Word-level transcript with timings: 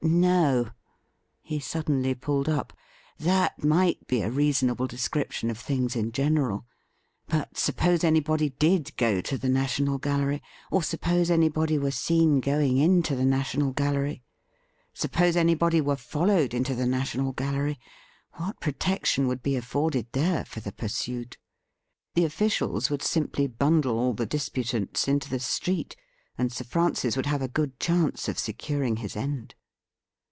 No— 0.03 0.71
^he 1.47 1.61
suddenly 1.61 2.15
pulled 2.15 2.49
up— 2.49 2.73
that 3.19 3.63
might 3.63 4.07
be 4.07 4.21
a 4.23 4.31
reasonable 4.31 4.87
description 4.87 5.51
of 5.51 5.59
things 5.59 5.95
in 5.95 6.11
general; 6.11 6.65
but 7.27 7.55
suppose 7.55 8.03
anybody 8.03 8.49
did 8.49 8.97
go 8.97 9.21
to 9.21 9.37
the 9.37 9.47
National 9.47 9.99
Gallery, 9.99 10.41
or 10.71 10.81
suppose 10.81 11.29
anybody 11.29 11.77
were 11.77 11.91
seen 11.91 12.39
going 12.39 12.77
into 12.77 13.15
the 13.15 13.25
National 13.25 13.73
Gallery— 13.73 14.23
suppose 15.05 15.35
anybody 15.35 15.79
were 15.79 15.95
followed 15.95 16.55
into 16.55 16.73
the 16.73 16.87
National 16.87 17.31
Gallery— 17.31 17.79
what 18.37 18.59
protection 18.59 19.27
would 19.27 19.43
be 19.43 19.55
afforded 19.55 20.07
there 20.13 20.45
for 20.45 20.61
the 20.61 20.71
pursued.? 20.71 21.37
The 22.15 22.25
officials 22.25 22.89
would 22.89 23.03
simply 23.03 23.47
bimdle 23.47 23.93
all 23.99 24.13
the 24.13 24.25
disputants 24.25 25.07
into 25.07 25.29
the 25.29 25.39
street, 25.39 25.95
and 26.39 26.51
Sir 26.51 26.63
Francis 26.63 27.15
would 27.15 27.27
have 27.27 27.43
a 27.43 27.47
good 27.47 27.79
chance 27.79 28.27
of 28.27 28.39
securing 28.39 28.95
his 28.97 29.15
end. 29.15 29.53